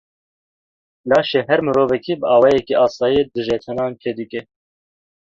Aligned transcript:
Laşê 1.09 1.41
her 1.49 1.59
mirovekî 1.67 2.15
bi 2.21 2.25
awayekî 2.35 2.75
asayî 2.85 3.23
dijetenan 3.35 3.91
çê 4.01 4.11
dike. 4.19 4.41